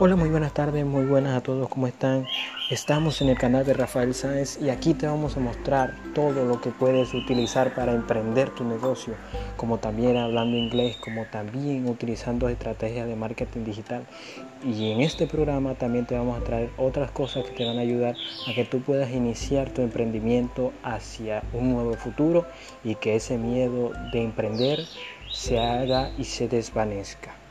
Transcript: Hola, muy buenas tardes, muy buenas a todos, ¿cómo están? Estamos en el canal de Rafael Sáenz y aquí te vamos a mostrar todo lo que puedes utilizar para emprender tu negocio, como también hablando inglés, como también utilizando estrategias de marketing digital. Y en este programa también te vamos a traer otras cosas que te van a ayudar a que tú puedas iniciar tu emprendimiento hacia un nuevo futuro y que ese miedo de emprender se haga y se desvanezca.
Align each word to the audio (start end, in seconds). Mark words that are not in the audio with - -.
Hola, 0.00 0.14
muy 0.14 0.28
buenas 0.28 0.54
tardes, 0.54 0.86
muy 0.86 1.06
buenas 1.06 1.36
a 1.36 1.40
todos, 1.40 1.68
¿cómo 1.68 1.88
están? 1.88 2.24
Estamos 2.70 3.20
en 3.20 3.30
el 3.30 3.36
canal 3.36 3.66
de 3.66 3.74
Rafael 3.74 4.14
Sáenz 4.14 4.62
y 4.62 4.70
aquí 4.70 4.94
te 4.94 5.08
vamos 5.08 5.36
a 5.36 5.40
mostrar 5.40 5.92
todo 6.14 6.44
lo 6.44 6.60
que 6.60 6.70
puedes 6.70 7.14
utilizar 7.14 7.74
para 7.74 7.92
emprender 7.92 8.50
tu 8.50 8.62
negocio, 8.62 9.14
como 9.56 9.78
también 9.78 10.16
hablando 10.16 10.56
inglés, 10.56 10.96
como 10.98 11.24
también 11.24 11.88
utilizando 11.88 12.48
estrategias 12.48 13.08
de 13.08 13.16
marketing 13.16 13.64
digital. 13.64 14.06
Y 14.64 14.92
en 14.92 15.00
este 15.00 15.26
programa 15.26 15.74
también 15.74 16.06
te 16.06 16.16
vamos 16.16 16.40
a 16.40 16.44
traer 16.44 16.70
otras 16.76 17.10
cosas 17.10 17.44
que 17.44 17.56
te 17.56 17.64
van 17.64 17.78
a 17.78 17.80
ayudar 17.80 18.14
a 18.46 18.54
que 18.54 18.64
tú 18.64 18.80
puedas 18.80 19.10
iniciar 19.10 19.70
tu 19.70 19.82
emprendimiento 19.82 20.72
hacia 20.84 21.42
un 21.52 21.72
nuevo 21.72 21.94
futuro 21.94 22.46
y 22.84 22.94
que 22.94 23.16
ese 23.16 23.36
miedo 23.36 23.90
de 24.12 24.22
emprender 24.22 24.78
se 25.32 25.58
haga 25.58 26.12
y 26.16 26.22
se 26.22 26.46
desvanezca. 26.46 27.47